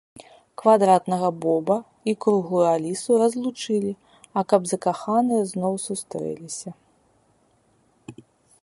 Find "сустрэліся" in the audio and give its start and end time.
5.87-6.69